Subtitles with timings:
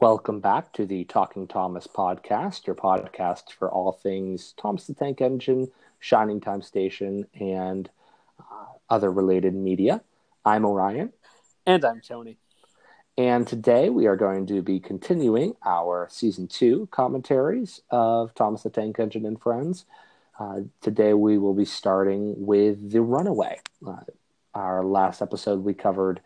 [0.00, 5.20] Welcome back to the Talking Thomas podcast, your podcast for all things Thomas the Tank
[5.20, 7.90] Engine, Shining Time Station, and
[8.38, 10.00] uh, other related media.
[10.42, 11.12] I'm Orion.
[11.66, 12.38] And I'm Tony.
[13.18, 18.70] And today we are going to be continuing our season two commentaries of Thomas the
[18.70, 19.84] Tank Engine and Friends.
[20.38, 23.60] Uh, today we will be starting with The Runaway.
[23.86, 23.96] Uh,
[24.54, 26.22] our last episode we covered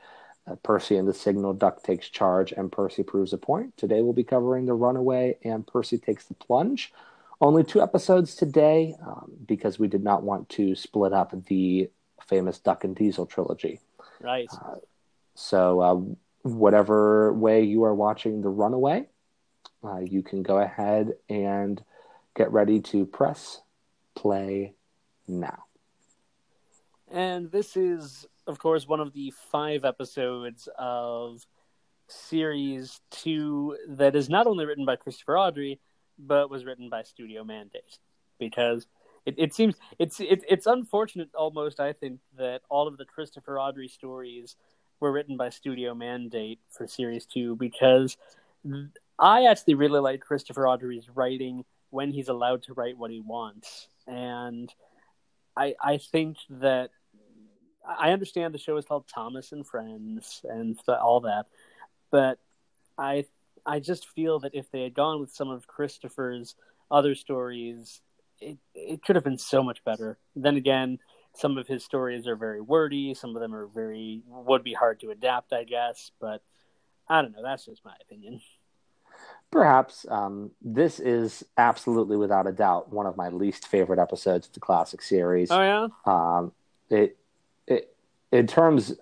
[0.46, 3.76] uh, Percy and the Signal, Duck takes charge, and Percy proves a point.
[3.76, 6.92] Today we'll be covering The Runaway and Percy takes the plunge.
[7.40, 11.90] Only two episodes today um, because we did not want to split up the
[12.26, 13.80] famous Duck and Diesel trilogy.
[14.20, 14.48] Right.
[14.52, 14.76] Uh,
[15.34, 19.08] so, uh, whatever way you are watching The Runaway,
[19.82, 21.82] uh, you can go ahead and
[22.36, 23.60] get ready to press
[24.14, 24.74] play
[25.26, 25.64] now.
[27.10, 31.46] And this is of course, one of the five episodes of
[32.08, 35.78] series two that is not only written by Christopher Awdry,
[36.18, 37.98] but was written by Studio Mandate.
[38.38, 38.86] Because
[39.26, 43.56] it, it seems it's it, it's unfortunate almost, I think, that all of the Christopher
[43.56, 44.56] Awdry stories
[45.00, 48.16] were written by Studio Mandate for series two because
[49.18, 53.88] I actually really like Christopher Awdry's writing when he's allowed to write what he wants.
[54.06, 54.72] And
[55.56, 56.90] I I think that
[57.86, 61.46] I understand the show is called Thomas and Friends and all that,
[62.10, 62.38] but
[62.96, 63.26] I
[63.66, 66.54] I just feel that if they had gone with some of Christopher's
[66.90, 68.00] other stories,
[68.40, 70.18] it it could have been so much better.
[70.36, 70.98] Then again,
[71.34, 73.14] some of his stories are very wordy.
[73.14, 76.10] Some of them are very would be hard to adapt, I guess.
[76.20, 76.42] But
[77.08, 77.42] I don't know.
[77.42, 78.40] That's just my opinion.
[79.50, 84.52] Perhaps um, this is absolutely, without a doubt, one of my least favorite episodes of
[84.52, 85.50] the classic series.
[85.50, 85.88] Oh yeah.
[86.06, 86.52] Um,
[86.90, 87.16] it
[88.34, 88.94] in terms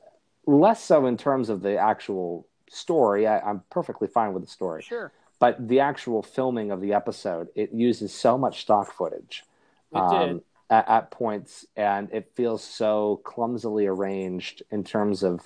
[0.47, 3.27] less so in terms of the actual story.
[3.27, 4.83] I, am perfectly fine with the story.
[4.83, 5.12] Sure.
[5.39, 9.44] But the actual filming of the episode, it uses so much stock footage.
[9.92, 10.42] It um.
[10.70, 15.42] At, at, points, and it feels so clumsily arranged in terms of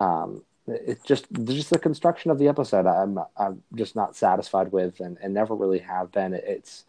[0.00, 2.84] um, it's just just the construction of the episode.
[2.84, 6.34] I'm I'm just not satisfied with, and, and never really have been.
[6.34, 6.84] It's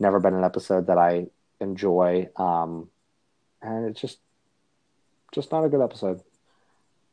[0.00, 1.26] never been an episode that I
[1.60, 2.88] enjoy, um,
[3.62, 4.18] and it's just
[5.32, 6.20] just not a good episode.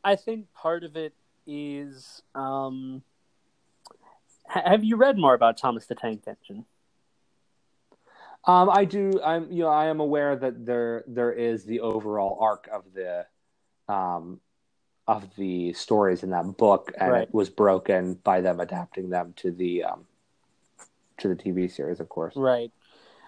[0.03, 1.13] I think part of it
[1.45, 2.21] is.
[2.35, 3.03] Um,
[4.47, 6.65] have you read more about Thomas the Tank Engine?
[8.45, 9.19] Um, I do.
[9.23, 13.25] I'm, you know, I am aware that there there is the overall arc of the,
[13.89, 14.39] um,
[15.05, 17.23] of the stories in that book, and right.
[17.23, 20.05] it was broken by them adapting them to the, um,
[21.17, 22.35] to the TV series, of course.
[22.37, 22.71] Right,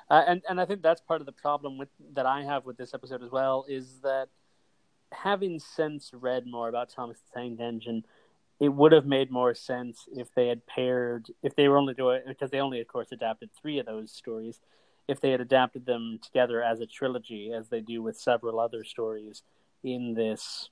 [0.10, 2.78] uh, and and I think that's part of the problem with that I have with
[2.78, 4.30] this episode as well is that
[5.12, 8.06] having since read more about Thomas the Tank Engine,
[8.60, 12.22] it would have made more sense if they had paired, if they were only doing,
[12.28, 14.60] because they only, of course, adapted three of those stories,
[15.08, 18.84] if they had adapted them together as a trilogy, as they do with several other
[18.84, 19.44] stories
[19.84, 20.70] in this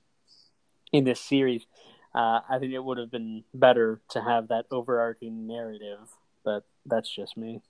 [0.92, 1.66] in this series.
[2.14, 6.08] Uh, I think it would have been better to have that overarching narrative,
[6.44, 7.60] but that's just me.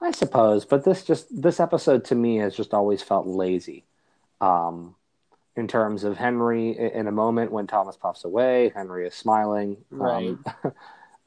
[0.00, 3.84] I suppose, but this just this episode to me has just always felt lazy.
[4.40, 4.94] Um,
[5.56, 8.72] in terms of Henry in a moment when Thomas puffs away.
[8.74, 9.76] Henry is smiling.
[9.90, 10.36] Right.
[10.36, 10.74] Um,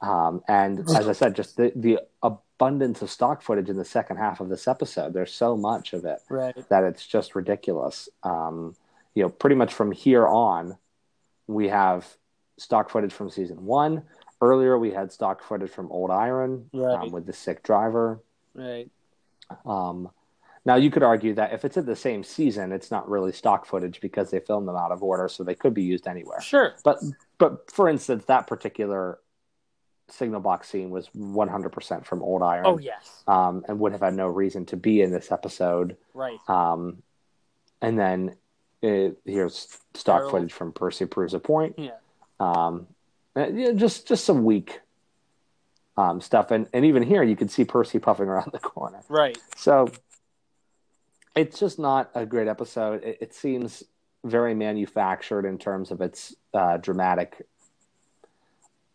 [0.08, 4.16] um, and as I said, just the, the abundance of stock footage in the second
[4.16, 5.12] half of this episode.
[5.12, 6.54] There's so much of it right.
[6.68, 8.08] that it's just ridiculous.
[8.22, 8.76] Um,
[9.14, 10.78] you know, pretty much from here on,
[11.46, 12.06] we have
[12.56, 14.04] stock footage from season one.
[14.40, 17.02] Earlier, we had stock footage from Old Iron right.
[17.02, 18.20] um, with the sick driver.
[18.54, 18.90] Right.
[19.66, 20.10] Um,
[20.64, 23.66] now you could argue that if it's in the same season, it's not really stock
[23.66, 26.40] footage because they filmed them out of order, so they could be used anywhere.
[26.40, 26.74] Sure.
[26.84, 26.98] But
[27.38, 29.18] but for instance, that particular
[30.08, 32.64] signal box scene was 100% from Old Iron.
[32.66, 33.24] Oh yes.
[33.26, 35.96] Um, and would have had no reason to be in this episode.
[36.14, 36.38] Right.
[36.48, 37.02] Um,
[37.80, 38.36] and then
[38.82, 41.78] it, here's stock footage from Percy proves a point.
[41.78, 41.92] Yeah.
[42.38, 42.86] Um,
[43.76, 44.80] just just some weak
[45.96, 49.00] um, stuff, and and even here you can see Percy puffing around the corner.
[49.08, 49.38] Right.
[49.56, 49.90] So
[51.34, 53.02] it's just not a great episode.
[53.02, 53.84] It, it seems
[54.24, 57.46] very manufactured in terms of its uh, dramatic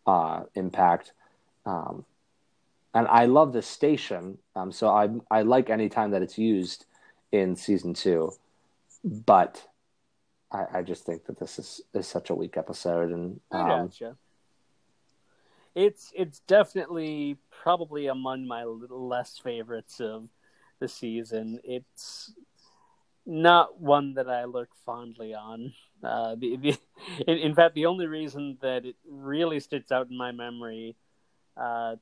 [0.06, 1.12] uh, impact.
[1.66, 2.04] Um,
[2.94, 6.86] and I love the station, um, so I I like any time that it's used
[7.30, 8.32] in season two,
[9.04, 9.62] but
[10.50, 14.16] I, I just think that this is, is such a weak episode, and um, gotcha.
[15.74, 20.28] It's it's definitely probably among my less favorites of
[20.80, 21.60] the season.
[21.64, 22.32] It's
[23.26, 25.74] not one that I look fondly on.
[26.02, 26.78] Uh, the, the
[27.26, 30.96] in, in, fact, the only reason that it really sticks out in my memory,
[31.56, 31.96] uh,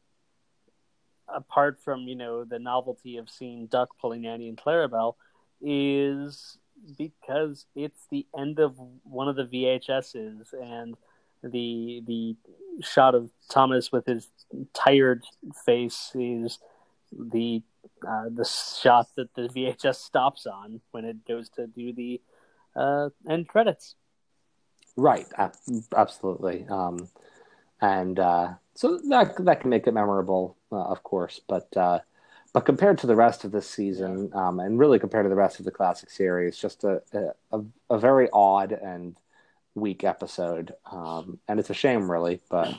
[1.28, 5.16] apart from you know the novelty of seeing Duck pulling Annie and Clarabelle,
[5.60, 6.58] is
[6.96, 10.96] because it's the end of one of the VHSs and
[11.42, 12.36] the the
[12.82, 14.28] shot of Thomas with his
[14.74, 15.24] tired
[15.64, 16.58] face is
[17.12, 17.62] the
[18.06, 22.20] uh, the shot that the VHS stops on when it goes to do the
[22.74, 23.94] uh, end credits.
[24.96, 25.26] Right,
[25.94, 27.08] absolutely, um,
[27.80, 31.40] and uh, so that that can make it memorable, uh, of course.
[31.46, 32.00] But uh,
[32.54, 35.58] but compared to the rest of this season, um, and really compared to the rest
[35.58, 37.02] of the classic series, just a
[37.52, 37.60] a,
[37.90, 39.16] a very odd and
[39.74, 42.74] weak episode, um, and it's a shame, really, but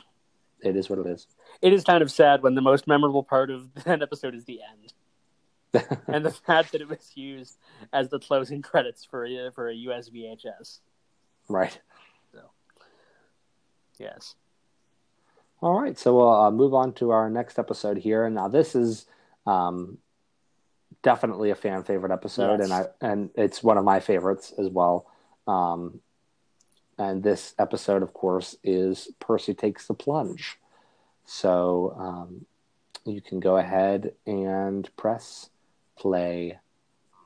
[0.60, 1.26] it is what it is.
[1.62, 4.60] It is kind of sad when the most memorable part of that episode is the
[4.68, 4.92] end,
[6.06, 7.58] and the fact that it was used
[7.92, 10.78] as the closing credits for a, for a US VHS.
[11.48, 11.78] Right.
[12.32, 12.40] So,
[13.98, 14.34] yes.
[15.60, 18.76] All right, so we'll uh, move on to our next episode here, and now this
[18.76, 19.06] is
[19.44, 19.98] um,
[21.02, 22.70] definitely a fan favorite episode, yes.
[22.70, 25.06] and I and it's one of my favorites as well.
[25.48, 26.00] Um,
[26.96, 30.58] and this episode, of course, is Percy Takes the Plunge.
[31.24, 32.46] So um,
[33.04, 35.50] you can go ahead and press
[35.98, 36.58] play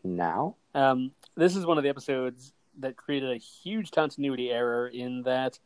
[0.04, 0.56] now.
[0.74, 5.58] Um, this is one of the episodes that created a huge continuity error in that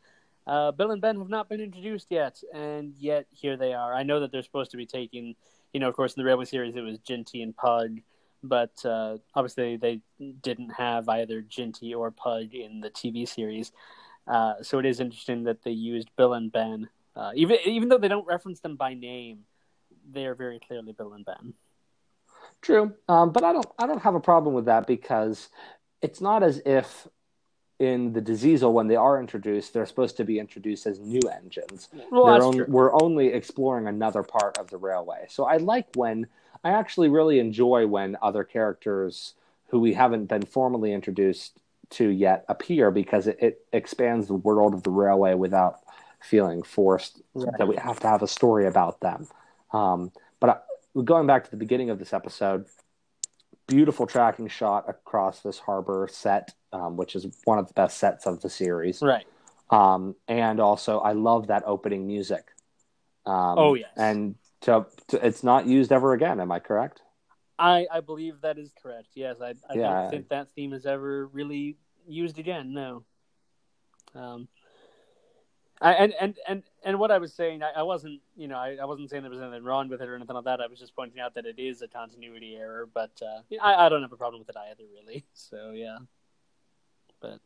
[0.46, 3.94] uh, Bill and Ben have not been introduced yet, and yet here they are.
[3.94, 5.34] I know that they're supposed to be taking,
[5.72, 8.00] you know, of course, in the Railway series it was Ginty and Pug,
[8.42, 10.00] but uh, obviously they
[10.42, 13.72] didn't have either Ginty or Pug in the TV series.
[14.26, 17.98] Uh, so it is interesting that they used Bill and Ben, uh, even even though
[17.98, 19.40] they don't reference them by name,
[20.12, 21.54] they are very clearly Bill and Ben.
[22.62, 25.48] True, um, but I don't I don't have a problem with that because
[26.02, 27.06] it's not as if
[27.78, 31.88] in the Diseasel when they are introduced, they're supposed to be introduced as new engines.
[32.10, 35.26] Well, we're only exploring another part of the railway.
[35.28, 36.26] So I like when
[36.64, 39.34] I actually really enjoy when other characters
[39.68, 41.58] who we haven't been formally introduced
[41.90, 45.80] to yet appear because it, it expands the world of the railway without
[46.20, 47.56] feeling forced right.
[47.58, 49.28] that we have to have a story about them.
[49.72, 50.56] Um, but I,
[51.04, 52.66] going back to the beginning of this episode,
[53.66, 58.26] beautiful tracking shot across this harbor set, um, which is one of the best sets
[58.26, 59.02] of the series.
[59.02, 59.26] Right.
[59.70, 62.44] Um, and also, I love that opening music.
[63.24, 63.90] Um, oh yes.
[63.96, 66.40] And to, to, it's not used ever again.
[66.40, 67.02] Am I correct?
[67.58, 69.08] I, I believe that is correct.
[69.14, 70.02] Yes, I, I yeah.
[70.02, 71.76] don't think that theme is ever really
[72.06, 72.72] used again.
[72.72, 73.04] No.
[74.14, 74.48] Um,
[75.80, 78.86] And, and, and, and what I was saying, I, I wasn't, you know, I, I
[78.86, 80.60] wasn't saying there was anything wrong with it or anything like that.
[80.60, 83.88] I was just pointing out that it is a continuity error, but uh, I, I
[83.90, 85.24] don't have a problem with it either, really.
[85.34, 85.98] So yeah,
[87.20, 87.40] but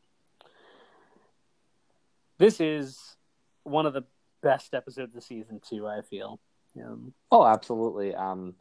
[2.38, 3.16] this is
[3.64, 4.04] one of the
[4.42, 5.88] best episodes of season two.
[5.88, 6.40] I feel.
[6.82, 8.14] Um, oh, absolutely.
[8.14, 8.54] Um,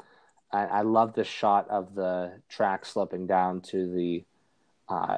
[0.52, 4.26] I, I love the shot of the track sloping down to the
[4.90, 5.18] uh,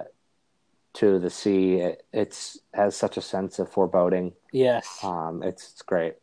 [0.93, 1.75] to the sea.
[1.75, 4.33] It it's has such a sense of foreboding.
[4.51, 6.15] Yes, um, it's it's great.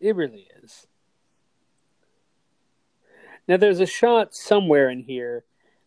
[0.00, 0.86] It really is.
[3.48, 5.44] Now, there's a shot somewhere in here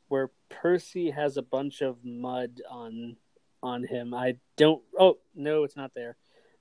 [0.08, 3.18] where Percy has a bunch of mud on
[3.64, 4.14] on him.
[4.14, 4.82] I don't.
[5.00, 6.18] Oh no, it's not there.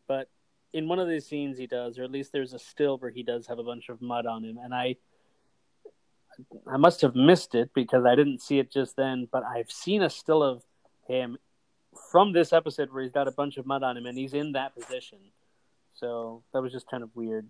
[0.07, 0.29] But
[0.73, 3.23] in one of these scenes, he does, or at least there's a still where he
[3.23, 4.97] does have a bunch of mud on him, and I
[6.67, 10.03] I must have missed it because I didn't see it just then, but I've seen
[10.03, 10.63] a still of
[11.07, 11.39] him
[12.11, 14.53] from this episode where he's got a bunch of mud on him and he's in
[14.53, 15.19] that position.
[15.95, 17.47] So that was just kind of weird.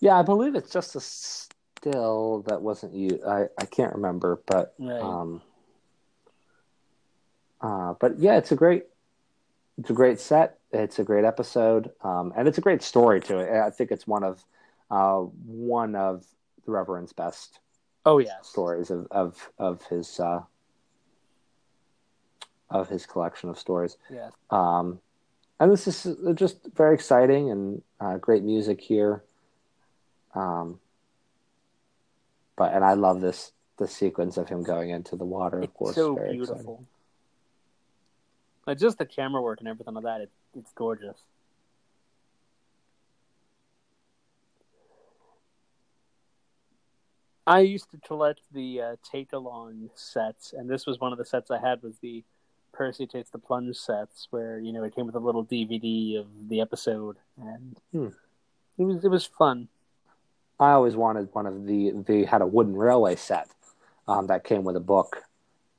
[0.00, 3.20] Yeah, I believe it's just a still that wasn't you.
[3.26, 5.00] I, I can't remember, but right.
[5.00, 5.42] um,
[7.60, 8.84] uh, but yeah, it's a great
[9.78, 10.58] it's a great set.
[10.70, 13.60] It's a great episode, um, and it's a great story to it.
[13.60, 14.44] I think it's one of
[14.90, 16.24] uh, one of
[16.64, 17.58] the Reverend's best.
[18.04, 20.42] Oh yeah, stories of of of his uh,
[22.72, 23.96] of his collection of stories.
[24.10, 24.30] Yeah.
[24.50, 25.00] Um,
[25.60, 29.22] and this is just very exciting and uh, great music here.
[30.34, 30.80] Um,
[32.56, 35.58] but and I love this the sequence of him going into the water.
[35.58, 36.54] Of it's course, so beautiful.
[36.54, 36.86] Exciting.
[38.66, 40.20] Like just the camera work and everything like that.
[40.22, 41.18] It, it's gorgeous.
[47.46, 51.24] I used to collect the uh, take along sets, and this was one of the
[51.24, 52.22] sets I had was the
[52.72, 56.26] Percy takes the plunge sets, where you know it came with a little DVD of
[56.48, 58.08] the episode, and hmm.
[58.78, 59.68] it was it was fun.
[60.60, 63.48] I always wanted one of the they had a wooden railway set
[64.06, 65.24] um, that came with a book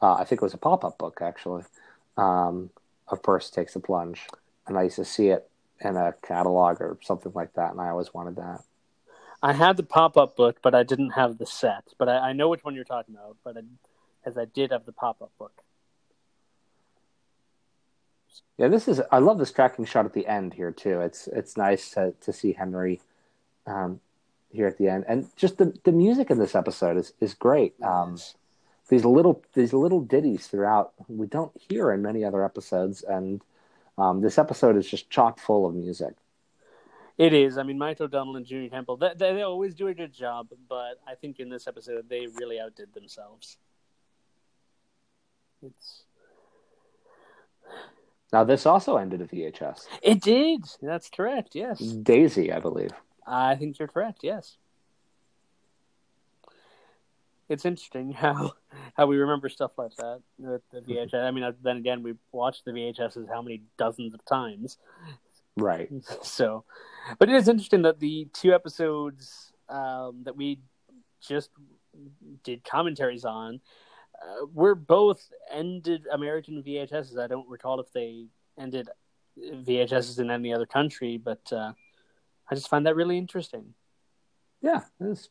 [0.03, 1.63] uh, I think it was a pop up book actually,
[2.17, 2.69] um,
[3.07, 4.27] of Percy Takes the Plunge,
[4.67, 7.87] and I used to see it in a catalog or something like that, and I
[7.87, 8.63] always wanted that.
[9.41, 11.85] I had the pop up book, but I didn't have the set.
[11.97, 13.35] But I, I know which one you're talking about.
[13.43, 13.61] But I,
[14.25, 15.51] as I did have the pop up book.
[18.57, 19.01] Yeah, this is.
[19.11, 21.01] I love this tracking shot at the end here too.
[21.01, 23.01] It's it's nice to to see Henry
[23.65, 23.99] um,
[24.49, 27.73] here at the end, and just the the music in this episode is is great.
[27.81, 28.17] Um,
[28.89, 33.41] these little these little ditties throughout we don't hear in many other episodes, and
[33.97, 36.13] um, this episode is just chock full of music.
[37.17, 37.57] It is.
[37.57, 40.47] I mean, Mike O'Donnell and Junior Campbell, they, they, they always do a good job,
[40.67, 43.57] but I think in this episode they really outdid themselves.
[45.65, 46.03] It's
[48.33, 49.85] now this also ended a VHS.
[50.01, 50.65] It did.
[50.81, 51.53] That's correct.
[51.53, 51.79] Yes.
[51.79, 52.89] Daisy, I believe.
[53.25, 54.19] I think you're correct.
[54.23, 54.57] Yes.
[57.47, 58.53] It's interesting how
[58.95, 61.23] how we remember stuff like that with the VHS.
[61.23, 64.77] I mean, then again, we watched the VHSs how many dozens of times.
[65.55, 65.89] Right.
[66.23, 66.63] So,
[67.19, 70.59] but it is interesting that the two episodes um, that we
[71.21, 71.51] just
[72.43, 73.59] did commentaries on
[74.21, 77.17] uh, were both ended American VHSs.
[77.17, 78.27] I don't recall if they
[78.57, 78.89] ended
[79.37, 81.73] VHSs in any other country, but uh,
[82.49, 83.73] I just find that really interesting.
[84.61, 85.29] Yeah, it's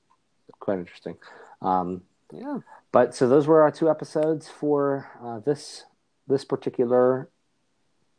[0.60, 1.16] quite interesting.
[1.60, 2.58] Um, yeah.
[2.90, 5.84] But so those were our two episodes for uh, this
[6.28, 7.28] this particular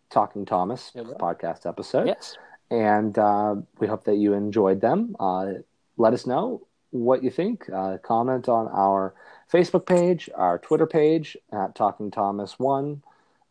[0.10, 2.08] Talking Thomas podcast episode.
[2.08, 2.38] Yes.
[2.70, 5.16] And uh, we hope that you enjoyed them.
[5.20, 5.54] Uh,
[5.98, 7.70] let us know what you think.
[7.70, 9.14] Uh, comment on our
[9.52, 13.04] Facebook page, our Twitter page at Talking Thomas One,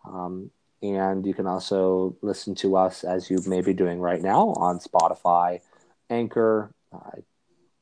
[0.07, 0.51] um,
[0.83, 4.79] and you can also listen to us as you may be doing right now on
[4.79, 5.61] Spotify,
[6.11, 7.21] Anchor, uh,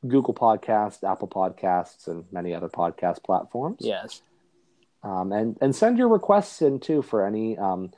[0.07, 3.79] Google Podcasts, Apple Podcasts, and many other podcast platforms.
[3.81, 4.23] Yes.
[5.03, 7.91] Um, and and send your requests in too for any um,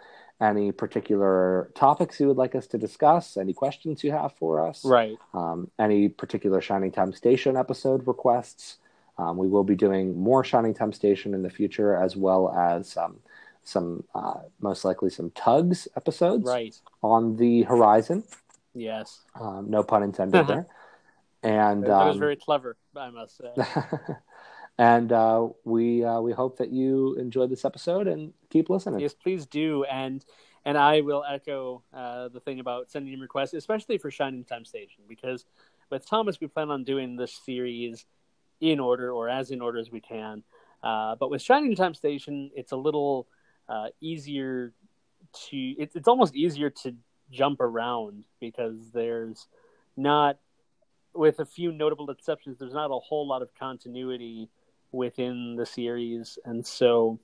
[0.42, 4.84] any particular topics you would like us to discuss, any questions you have for us,
[4.84, 5.16] right?
[5.32, 8.78] Um, any particular Shining Time Station episode requests.
[9.18, 12.96] Um, we will be doing more Shining Time Station in the future, as well as
[12.96, 13.18] um,
[13.62, 16.74] some, uh, most likely, some Tugs episodes right.
[17.02, 18.24] on the horizon.
[18.74, 19.20] Yes.
[19.38, 20.66] Um, no pun intended there.
[21.42, 23.50] And that was um, very clever, I must say.
[24.78, 29.00] and uh, we uh, we hope that you enjoyed this episode and keep listening.
[29.00, 29.84] Yes, please do.
[29.84, 30.24] And
[30.64, 35.04] and I will echo uh, the thing about sending requests, especially for Shining Time Station,
[35.08, 35.44] because
[35.90, 38.06] with Thomas we plan on doing this series
[38.60, 40.42] in order or as in order as we can.
[40.82, 43.28] Uh, but with Shining Time Station, it's a little
[43.68, 44.72] uh, easier
[45.48, 45.56] to.
[45.56, 46.94] It, it's almost easier to
[47.30, 49.48] jump around because there's
[49.96, 50.38] not,
[51.14, 54.48] with a few notable exceptions, there's not a whole lot of continuity
[54.92, 57.18] within the series, and so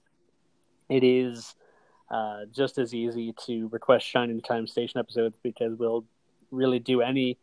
[0.88, 1.54] it is
[2.10, 6.04] uh, just as easy to request Shining Time Station episodes because we'll
[6.50, 7.38] really do any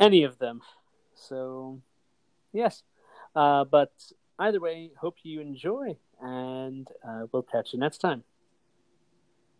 [0.00, 0.60] any of them.
[1.14, 1.80] So,
[2.52, 2.82] yes.
[3.34, 3.92] Uh, but
[4.38, 8.22] either way, hope you enjoy, and uh, we'll catch you next time.